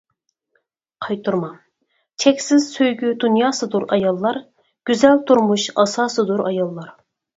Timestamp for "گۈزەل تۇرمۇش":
4.91-5.69